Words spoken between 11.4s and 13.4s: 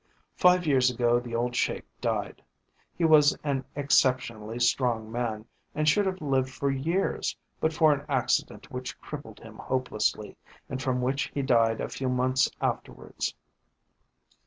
died a few months afterwards.